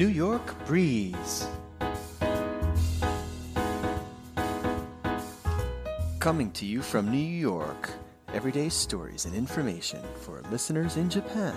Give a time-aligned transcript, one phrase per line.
[0.00, 1.46] New York Breeze.
[6.18, 7.90] Coming to you from New York,
[8.32, 11.52] everyday stories and information for listeners in Japan.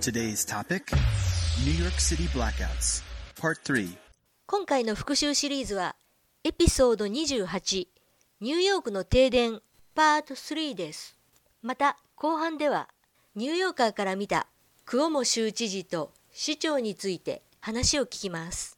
[0.00, 0.90] Today's topic
[1.64, 3.04] New York City Blackouts,
[3.40, 3.96] Part 3.
[4.46, 5.94] 今回の復習シリーズは
[6.42, 7.86] エピソード28
[8.40, 9.60] ニューヨークの停電
[9.94, 11.16] パート3です
[11.62, 12.88] また後半では
[13.36, 14.48] ニューヨーカーから見た
[14.84, 18.76] クオモ州知事と市長について話を聞きます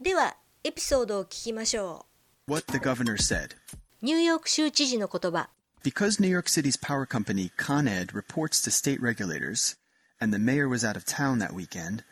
[0.00, 2.06] ではエピソードを聞きましょ
[2.46, 3.56] What the governor said.
[3.56, 5.48] うニューヨーク州知事の言葉
[5.82, 9.76] Because New York City's power company Con Ed reports to state regulators,
[10.20, 12.04] and the mayor was out of town that weekend,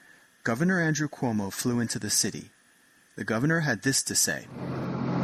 [0.43, 2.51] Governor Andrew Cuomo flew into the city.
[3.17, 4.47] The governor had this to say.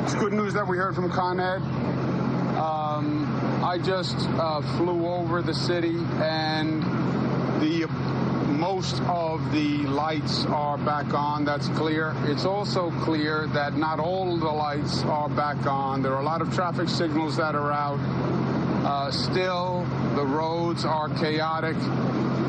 [0.05, 1.82] It's good news that we heard from Con Ed.
[2.63, 6.81] Um, I just uh, flew over the city, and
[7.61, 7.89] the
[8.47, 11.45] most of the lights are back on.
[11.45, 12.15] That's clear.
[12.27, 16.03] It's also clear that not all the lights are back on.
[16.03, 17.99] There are a lot of traffic signals that are out.
[18.87, 21.75] Uh, still, the roads are chaotic.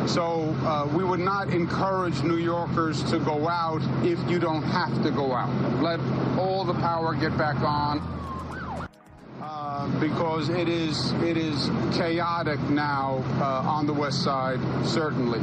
[0.07, 5.01] So uh, we would not encourage New Yorkers to go out if you don't have
[5.01, 5.81] to go out.
[5.81, 5.99] Let
[6.37, 8.13] all the power get back on
[9.83, 15.39] uh, because it is it is chaotic now uh, on the west side, certainly.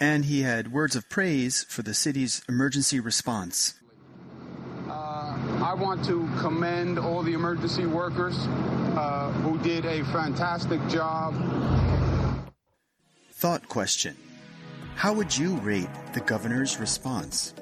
[0.00, 3.74] And he had words of praise for the city's emergency response.
[4.88, 11.34] Uh, I want to commend all the emergency workers uh, who did a fantastic job.
[13.32, 14.16] Thought question
[14.96, 17.54] How would you rate the governor's response?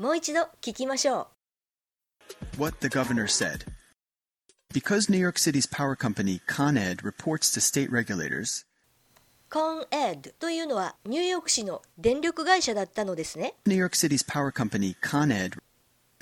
[0.00, 1.28] もう一度聞きましょ
[2.56, 3.66] What the governor said.
[4.72, 8.64] Because New York City's power company Con Ed reports to state regulators,
[9.50, 15.58] うコンエッドというのはニューヨーク市の電力会社だったのですね New York City's power company Con Ed,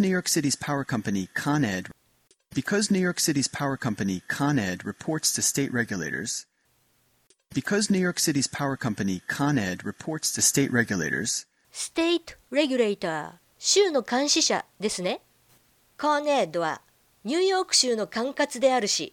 [0.00, 1.93] New York City's power company Con Ed,
[2.53, 6.49] because New York City's power company Con Ed reports to state regulators,
[7.55, 12.16] because New York City's power company Con Ed reports to state regulators, ステ
[13.59, 15.21] 州の監視者ですね。
[16.01, 16.81] コーネッドは
[17.25, 19.13] ニューヨーク州の管轄であるし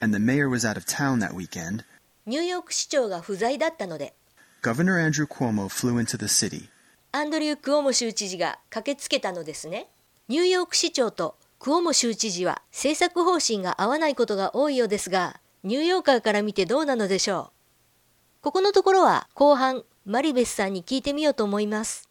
[0.00, 1.84] and the mayor was out of town that weekend,
[2.24, 4.14] ニューヨーク市長が不在だったので
[4.62, 6.70] Governor Andrew Cuomo flew into the city.
[7.12, 9.88] アンドリュー・クオモ州知事が駆けつけたのですね。
[10.28, 17.52] ニューヨーク市長とクオモ州知事は政策方針が合わないことが多いようですがニューヨーカーから見てどうなのでしょ
[18.40, 18.40] う。
[18.40, 22.10] ここのところは後半マリベスさんに聞いてみようと思います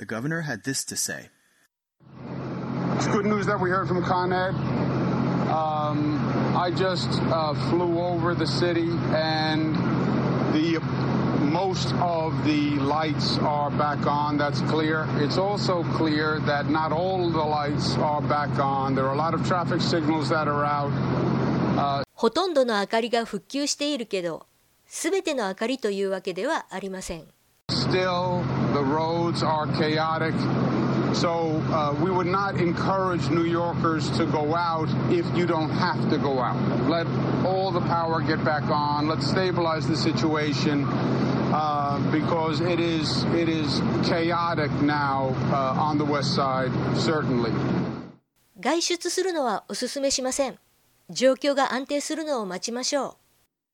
[0.00, 1.30] The governor had this to say.
[2.96, 4.54] It's good news that we heard from Con Ed.
[5.50, 9.74] Um, I just uh, flew over the city, and
[10.54, 10.80] the
[11.40, 14.38] most of the lights are back on.
[14.38, 15.06] That's clear.
[15.18, 18.94] It's also clear that not all the lights are back on.
[18.94, 20.92] There are a lot of traffic signals that are out.
[21.78, 24.46] Uh, ほとんどの明かりが復旧しているけど
[24.86, 27.26] すべての明かりというわけではありません
[27.90, 28.44] Still,
[28.74, 30.34] the roads are chaotic.
[31.14, 36.08] So uh, we would not encourage New Yorkers to go out if you don't have
[36.10, 36.56] to go out.
[36.88, 37.06] Let
[37.44, 39.08] all the power get back on.
[39.08, 46.04] Let's stabilize the situation uh, because it is it is chaotic now uh, on the
[46.04, 47.52] west side, certainly.
[48.58, 50.58] 外出するのはお勧めしません
[51.10, 53.19] 状況が安定するのを待ちましょう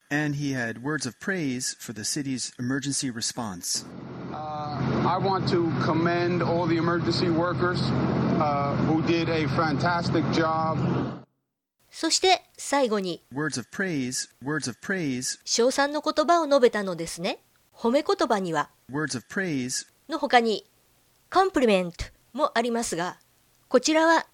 [0.09, 3.83] And he had words of praise for the city's emergency response.
[4.31, 7.81] Uh, I want to commend all the emergency workers
[8.39, 10.77] uh, who did a fantastic job.
[11.89, 17.39] そして最後に Words of praise, words of praise, 称賛の言葉を述べたのですね
[17.73, 20.65] 褒め言葉には words of praise の他に
[21.33, 23.17] コンプリメントもありますが
[23.67, 24.27] こちらは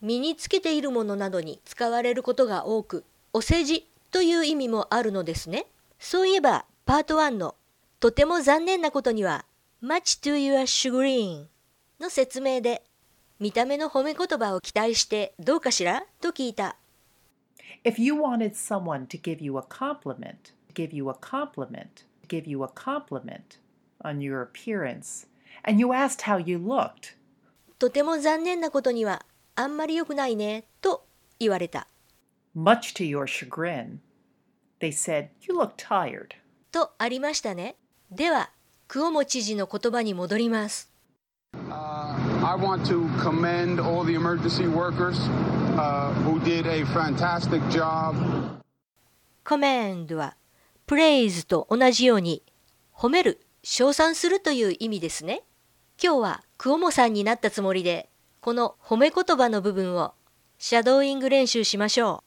[0.00, 5.66] 身につけているものなどに使われることが多くお世辞という意味もあるのですね
[5.98, 7.54] そういえばパート1の
[8.00, 9.44] とても残念なことには
[9.82, 11.48] much to your chagrin
[12.00, 12.82] の説明で
[13.38, 16.78] 見た目の褒め言葉を期待してどうかしらと聞いた
[17.84, 22.64] If you wanted someone to give you a compliment, give you a compliment, give you
[22.64, 23.58] a compliment
[24.02, 25.26] on your appearance,
[25.62, 27.18] and you asked how you looked,
[27.78, 29.26] とても残念なことには
[29.56, 31.04] あんまり良くないねと
[31.38, 31.86] 言われた
[32.56, 33.98] much to your chagrin,
[34.80, 36.36] they said, You look tired.
[36.72, 37.76] とありましたね
[38.10, 38.50] では
[38.88, 40.90] クオモ知事の言葉に戻ります
[41.54, 42.14] Uh,
[42.44, 45.16] I want to commend all the emergency workers
[45.78, 48.14] uh, who did a fantastic job.
[49.42, 50.36] commend は
[50.86, 52.42] praise と同じように
[52.94, 55.42] 褒める、称賛するという意味ですね。
[56.02, 58.08] 今日はクオモさんになったつもりで、
[58.40, 60.14] この褒め言葉の部分を
[60.58, 62.25] シャドーイング練習しましょう。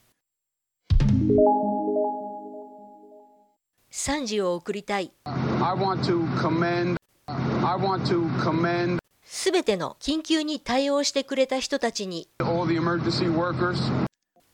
[3.92, 5.12] 賛辞を送りたい。
[5.26, 5.32] I
[5.74, 6.98] want to commend.
[7.28, 13.80] I want to commend すべての緊急に対応してくれた人たちに all the emergency workers.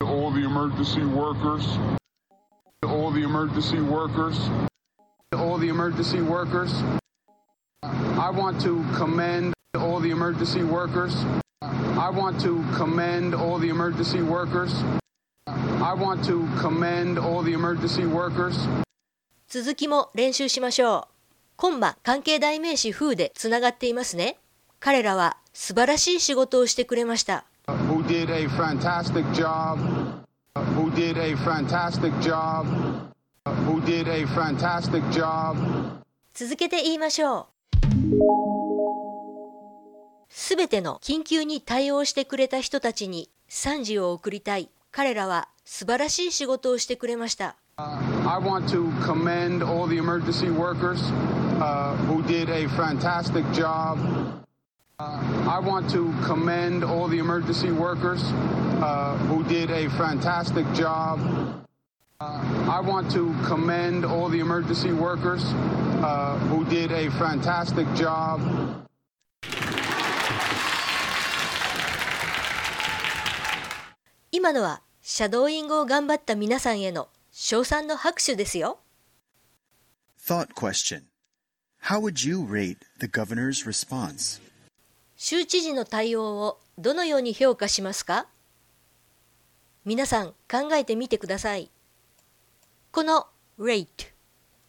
[0.02, 1.78] all the emergency workers,
[2.82, 4.36] all the emergency workers,
[5.32, 6.72] All the emergency workers.
[7.82, 11.14] I want to commend all the emergency workers.
[11.62, 14.72] I want to commend all the emergency workers.
[15.46, 18.56] I want to commend all the emergency workers.
[19.48, 21.14] 続きも練習しましょう。
[21.56, 24.38] コンマ関係代名詞風でつながっていますね。
[24.80, 27.44] 彼らは素晴らしい仕事をしてくれました。
[27.66, 29.78] who did a fantastic job,
[30.74, 32.66] who did a fantastic job,
[33.66, 35.56] who did a fantastic job?
[36.34, 37.46] 続けて言いましょう。
[40.28, 44.70] すべての緊急に対応してくれた人たちに賛辞を送りたい。
[44.90, 47.56] 彼らは素晴らしい仕事をしてくれました。
[48.25, 51.01] I want to commend all the emergency workers
[51.61, 53.97] uh, who did a fantastic job.
[54.99, 61.19] Uh, I want to commend all the emergency workers uh, who did a fantastic job.
[62.19, 65.43] Uh, I want to commend all the emergency workers
[66.03, 68.41] uh, who did a fantastic job.
[74.33, 78.78] 今のはシャドーイングを頑張った皆さんへの 称賛の拍手ですよ。
[80.18, 81.02] Thought question.
[81.82, 84.40] How would you rate the governor's response?
[85.18, 88.26] 州知事の対応をどのように評価しますか？
[89.84, 91.70] 皆さん考えてみてください。
[92.90, 93.26] この
[93.58, 93.86] rate,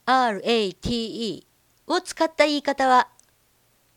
[0.05, 1.47] r-a-t-e
[1.87, 3.07] を使った言い方は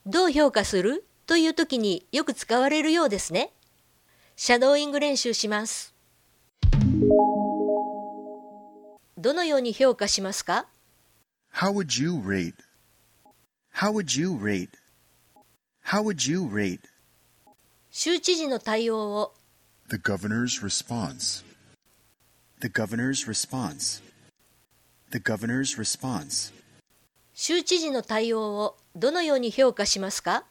[0.06, 3.50] どう評価するという時によく使われるようですね。
[4.36, 5.92] シャドーイング練習します。
[9.20, 10.66] どのように評価しますか
[11.52, 12.54] How would you rate?
[13.74, 14.70] How would you rate?
[15.84, 16.80] How would you rate
[17.90, 19.34] 州知事の対応を
[19.90, 21.44] the governor's response?
[22.60, 24.02] The governor's response.
[25.10, 26.54] The governor's response.
[27.34, 30.46] 州知事の対応をどのように評価しますか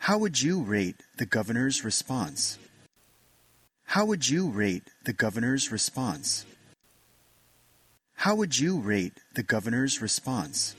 [0.00, 2.58] How would you rate the governor's response?
[3.90, 6.44] How would you rate the governor's response?
[8.18, 10.74] How would you rate the governor's response?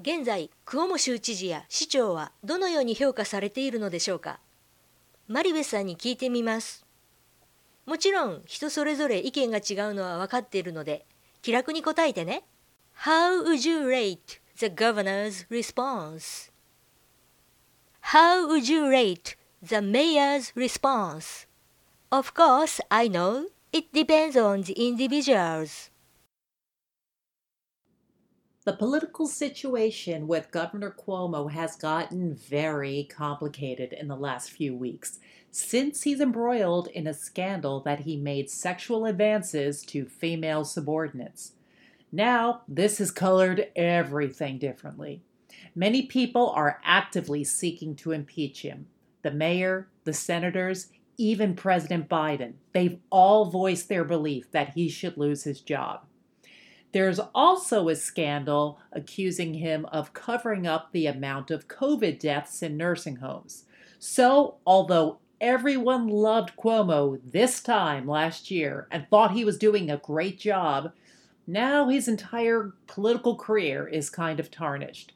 [0.00, 4.38] 現在クオモ州知事や市長はどのように評価されているのでしょうか
[5.28, 6.84] マリベスさんに聞いてみます。
[7.86, 11.04] もちろん人それぞれ意見が違うのは分かっているので
[11.42, 12.44] 気楽に答えてね。
[13.04, 16.50] How would you rate the governor's response?
[18.00, 21.46] How would you rate the mayor's response?
[22.12, 25.90] Of course, I know it depends on the individuals.
[28.64, 35.18] The political situation with Governor Cuomo has gotten very complicated in the last few weeks
[35.50, 41.52] since he's embroiled in a scandal that he made sexual advances to female subordinates.
[42.14, 45.22] Now, this has colored everything differently.
[45.74, 48.86] Many people are actively seeking to impeach him.
[49.22, 52.52] The mayor, the senators, even President Biden.
[52.72, 56.06] They've all voiced their belief that he should lose his job.
[56.92, 62.76] There's also a scandal accusing him of covering up the amount of COVID deaths in
[62.76, 63.64] nursing homes.
[63.98, 69.96] So, although everyone loved Cuomo this time last year and thought he was doing a
[69.96, 70.92] great job,
[71.47, 75.13] now his entire political career is kind of tarnished.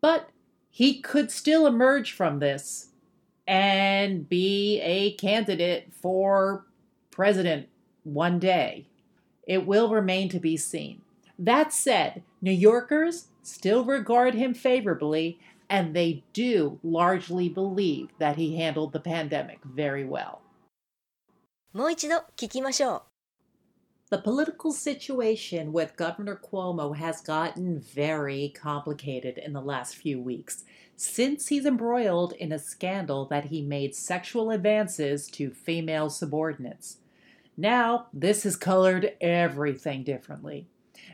[0.00, 0.30] But
[0.70, 2.90] he could still emerge from this
[3.46, 6.66] and be a candidate for
[7.10, 7.68] president
[8.04, 8.86] one day.
[9.46, 11.02] It will remain to be seen.
[11.38, 18.56] That said, New Yorkers still regard him favorably, and they do largely believe that he
[18.56, 20.42] handled the pandemic very well.
[21.72, 23.11] もう一度聞きましょう。
[24.13, 30.65] The political situation with Governor Cuomo has gotten very complicated in the last few weeks
[30.95, 36.97] since he's embroiled in a scandal that he made sexual advances to female subordinates.
[37.57, 40.67] Now, this has colored everything differently.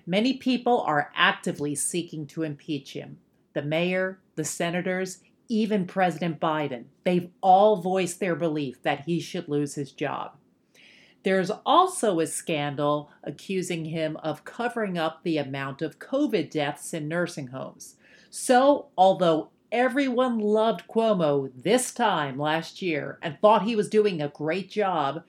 [0.05, 3.19] Many people are actively seeking to impeach him.
[3.53, 9.47] The mayor, the senators, even President Biden, they've all voiced their belief that he should
[9.47, 10.35] lose his job.
[11.28, 17.08] There's also a scandal accusing him of covering up the amount of COVID deaths in
[17.08, 17.96] nursing homes.
[18.30, 24.28] So, although everyone loved Cuomo this time last year and thought he was doing a
[24.28, 25.24] great job,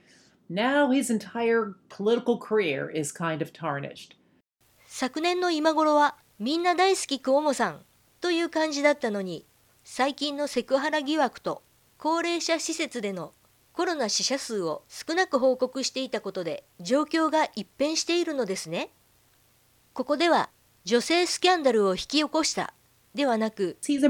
[0.49, 4.15] now his entire political career is kind of tarnished.
[4.87, 7.85] 昨年の今頃はみんな大好きクオモさん
[8.21, 9.45] という感じだったのに
[9.83, 11.63] 最近のセクハラ疑惑と
[11.97, 13.33] 高齢者施設での
[13.80, 18.90] コロナ死者数を少なく報告していたことで状況が一変しているのですね。
[19.94, 20.50] ここでは
[20.84, 22.74] 女性スキャンダルを引き起こした。
[23.14, 24.00] ではなくスキャ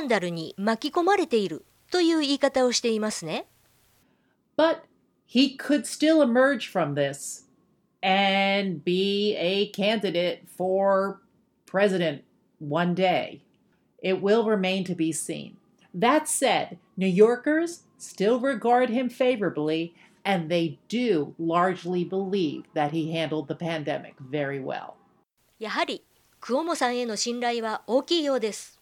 [0.00, 3.46] ンダルに巻き込まれているという言い方をしていますね。
[4.58, 4.78] But
[5.32, 7.46] he could still emerge from this
[8.02, 11.20] and be a candidate for
[11.66, 12.22] president
[12.58, 13.42] one day.
[14.01, 15.57] It will remain to be seen.
[15.93, 23.11] That said, New Yorkers still regard him favorably, and they do largely believe that he
[23.11, 24.95] handled the pandemic very well.
[25.57, 26.03] やはり
[26.39, 28.79] クオモさんへの信頼は大きいようです。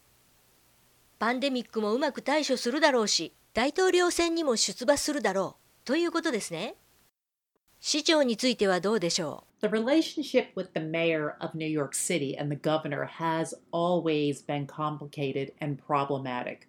[1.19, 6.75] パンデミックもうまく対処するだろうし、大統領選にも出馬するだろうということですね。
[7.79, 14.41] 市長についてはどうでしょ The relationship with the mayor of New York City and the governor has always
[14.41, 16.67] been complicated and problematic.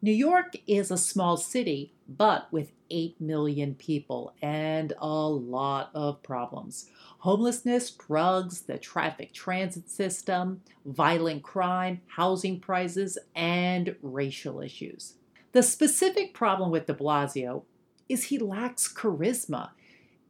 [0.00, 6.22] New York is a small city, but with 8 million people and a lot of
[6.22, 6.88] problems
[7.18, 15.14] homelessness, drugs, the traffic transit system, violent crime, housing prices, and racial issues.
[15.52, 17.64] The specific problem with de Blasio
[18.08, 19.70] is he lacks charisma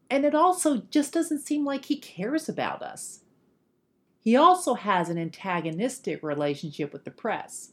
[0.10, 3.22] and it also just doesn't seem like he cares about us.
[4.20, 7.72] He also has an antagonistic relationship with the press.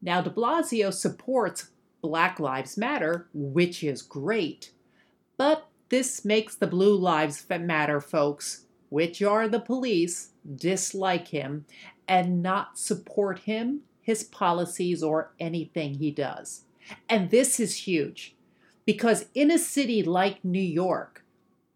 [0.00, 1.70] Now, de Blasio supports
[2.02, 4.72] Black Lives Matter, which is great,
[5.36, 11.64] but this makes the Blue Lives Matter folks, which are the police, dislike him
[12.06, 16.64] and not support him, his policies, or anything he does.
[17.08, 18.34] And this is huge
[18.84, 21.23] because in a city like New York,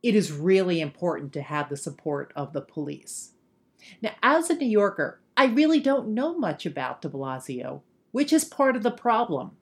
[0.02, 3.32] it is really important to have the support of the police.
[4.02, 8.44] Now, as a New Yorker, I really don't know much about de Blasio, which is
[8.44, 9.52] part of the problem.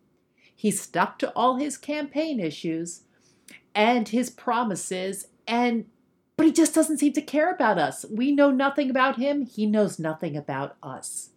[0.54, 3.02] He stuck to all his campaign issues
[3.74, 5.86] and his promises, and
[6.36, 8.04] but he just doesn't seem to care about us.
[8.10, 11.30] We know nothing about him, he knows nothing about us.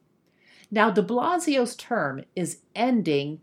[0.72, 3.40] Now, de Blasio's term is ending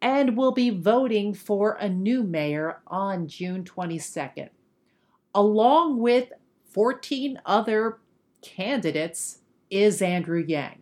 [0.00, 4.50] and we'll be voting for a new mayor on June 22nd
[5.36, 6.32] along with
[6.72, 7.98] 14 other
[8.40, 9.40] candidates,
[9.70, 10.80] is Andrew Yang.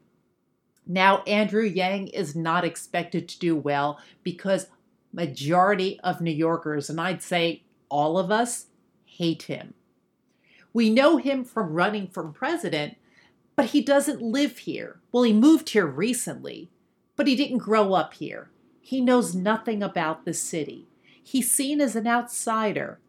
[0.86, 4.68] Now, Andrew Yang is not expected to do well because
[5.12, 8.66] majority of New Yorkers, and I'd say all of us,
[9.04, 9.74] hate him.
[10.72, 12.96] We know him from running for president,
[13.56, 15.00] but he doesn't live here.
[15.10, 16.70] Well, he moved here recently,
[17.16, 18.50] but he didn't grow up here.
[18.80, 20.86] He knows nothing about the city.
[21.22, 23.00] He's seen as an outsider,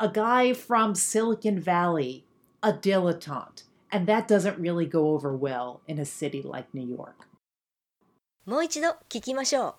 [0.00, 2.24] a guy from Silicon Valley,
[2.62, 7.28] a dilettante, and that doesn't really go over well in a city like New York.
[8.46, 9.74] うもう一度聞きましょう。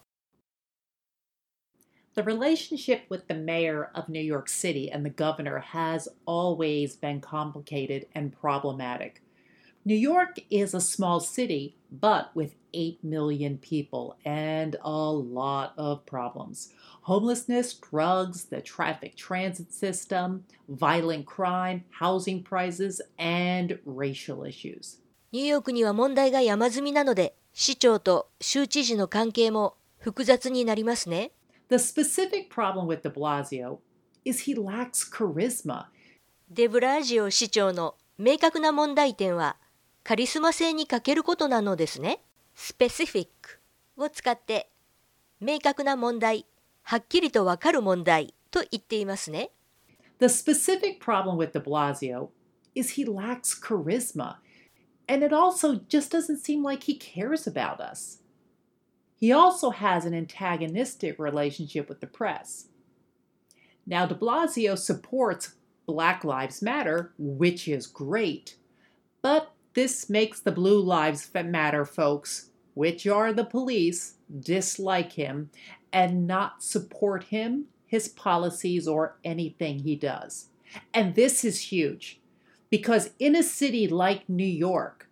[2.15, 7.19] The relationship with the mayor of New York City and the governor has always been
[7.19, 9.21] complicated and problematic.
[9.90, 16.06] New York is a small city, but with 8 million people and a lot of
[16.06, 25.00] problems homelessness, drugs, the traffic transit system, violent crime, housing prices, and racial issues.
[25.32, 31.32] ニューヨークには問題が山積みなので、市長と州知事の関係も複雑になりますね。
[31.68, 33.78] The specific problem with de Blasio
[34.24, 35.86] is he lacks charisma.
[36.48, 39.56] デブラジオ市長の明確な問題点は、
[40.03, 42.21] カリスマ性に欠けることなのですね。
[42.55, 43.27] specific
[43.97, 44.69] を使って
[45.39, 46.45] 明確な問題、
[46.83, 49.51] はっきりとわかる問題と言っていますね。
[50.19, 52.29] The specific problem with de Blasio
[52.75, 54.37] is he lacks charisma,
[55.07, 58.21] and it also just doesn't seem like he cares about us.
[59.17, 62.67] He also has an antagonistic relationship with the press.
[63.87, 65.55] Now, de Blasio supports
[65.85, 68.57] Black Lives Matter, which is great,
[69.25, 75.49] But this makes the Blue Lives Matter folks, which are the police, dislike him
[75.91, 80.49] and not support him, his policies, or anything he does.
[80.93, 82.19] And this is huge
[82.69, 85.09] because in a city like New York,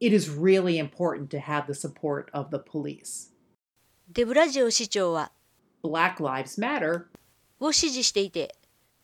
[0.00, 3.28] it is really important to have the support of the police.
[4.08, 5.32] デブラジオ市長は
[5.82, 7.04] Black Lives Matter
[7.60, 8.54] を支持していて、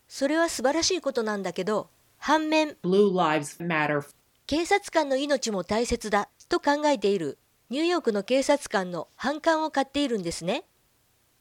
[0.07, 4.03] それは素晴らしいことなんだけど、反面、 Blue Lives Matter
[4.46, 10.66] 警察官の命も大切だと考えているニューヨークの警察官の反感を買っているんですね。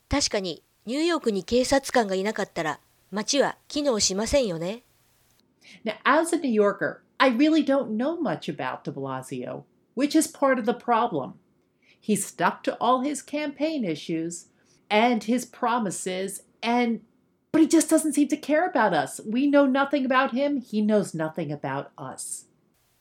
[0.09, 2.79] 確かにニューヨークに警察官がいなかったら
[3.11, 4.85] 街は機能しませんよね。
[5.85, 9.65] Now, as a New Yorker, I really don't know much about de Blasio,
[9.97, 11.35] which is part of the problem.
[12.01, 14.47] He stuck to all his campaign issues
[14.89, 17.01] and his promises, and
[17.51, 19.21] but he just doesn't seem to care about us.
[19.27, 22.47] We know nothing about him, he knows nothing about us.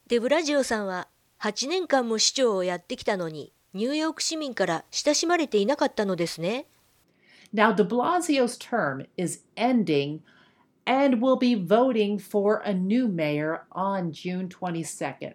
[0.08, 1.08] デブラジオさんは
[1.40, 6.66] 8年間も市長をやってきたのにニューヨーク市民から親しまれていなかったのですね。
[7.54, 10.20] Now, de Blasio's term is ending,
[10.86, 15.34] and we'll be voting for a new mayor on June 22nd.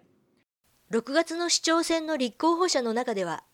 [0.90, 3.44] 6月の市長選の立候補者の中では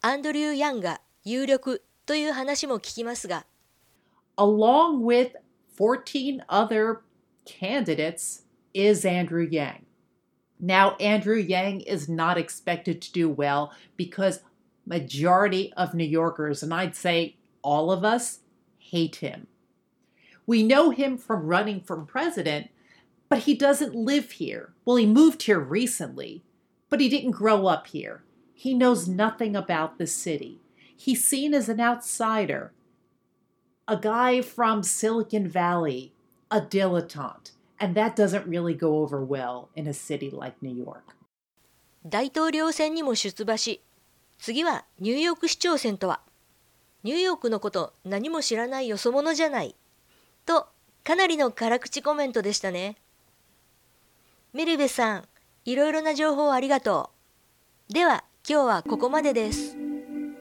[0.00, 3.46] アンドリュー・ヤンが有力という話も聞きますが
[4.36, 5.32] along with
[5.78, 6.98] 14 other
[7.46, 8.44] candidates
[8.74, 9.84] is Andrew Yang.
[10.60, 14.40] Now Andrew Yang is not expected to do well because
[14.86, 18.40] majority of New Yorkers and I'd say all of us
[18.78, 19.46] hate him.
[20.46, 22.68] We know him from running for president,
[23.28, 24.74] but he doesn't live here.
[24.84, 26.44] Well, he moved here recently,
[26.90, 28.22] but he didn't grow up here.
[28.52, 30.60] He knows nothing about the city.
[30.96, 32.72] He's seen as an outsider
[33.86, 36.14] a guy from Silicon Valley,
[36.50, 41.02] a dilettante, and that doesn't really go over well in a city like New York.
[42.06, 43.80] 大統領選にも出馬し
[44.38, 46.20] 次はニューヨーク市長選とは
[47.02, 49.74] ニューヨークのこと何も知らないよそ者じゃない
[50.44, 50.68] と
[51.02, 52.96] かなりの辛口コメントでしたね
[54.52, 55.24] メルベさん
[55.64, 57.10] いろいろな情報ありがと
[57.88, 59.76] うでは今日はここまでです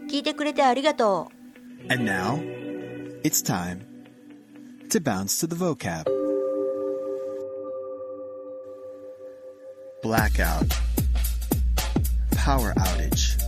[0.10, 1.44] 聞いてくれてありがとう
[1.90, 2.40] And now,
[3.24, 3.86] it's time
[4.90, 6.23] to bounce to the vocab.
[10.04, 10.68] Blackout.
[12.32, 13.42] Power outage.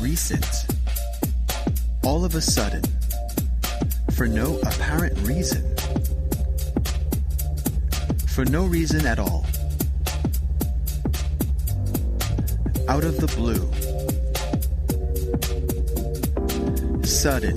[0.00, 0.66] Recent.
[2.02, 2.82] All of a sudden.
[4.12, 5.62] For no apparent reason.
[8.26, 9.46] For no reason at all.
[12.88, 13.62] Out of the blue.
[17.04, 17.56] Sudden.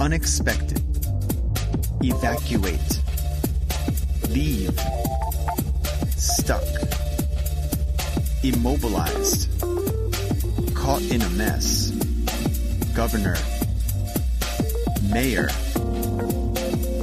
[0.00, 0.80] Unexpected.
[2.02, 3.00] Evacuate.
[4.30, 4.74] Leave.
[6.44, 6.62] Stuck.
[8.42, 9.48] Immobilized.
[10.74, 11.88] Caught in a mess.
[12.94, 13.36] Governor.
[15.10, 15.46] Mayor.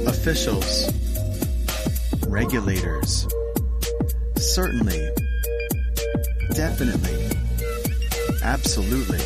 [0.06, 0.92] Officials.
[2.28, 3.26] Regulators.
[4.36, 5.10] Certainly.
[6.54, 7.28] Definitely.
[8.44, 9.22] Absolutely.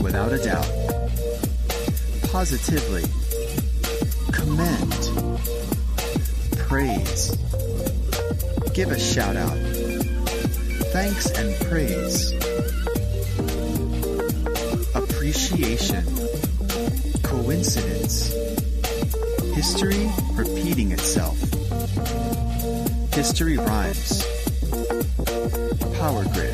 [0.00, 0.72] Without a doubt.
[2.32, 3.04] Positively.
[4.32, 5.38] Commend.
[6.56, 7.36] Praise.
[8.74, 9.56] Give a shout out.
[10.92, 12.32] Thanks and praise.
[14.94, 16.02] Appreciation.
[17.22, 18.32] Coincidence.
[19.54, 21.38] History repeating itself.
[23.12, 24.24] History rhymes.
[25.98, 26.51] Power grid.